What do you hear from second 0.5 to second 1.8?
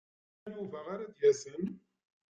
Yuba ara d-yasen.